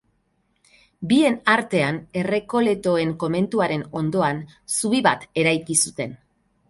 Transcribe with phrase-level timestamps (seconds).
[1.11, 4.41] Bien artean, errekoletoen komentuaren ondoan,
[4.79, 6.23] zubi bat eraiki zuten.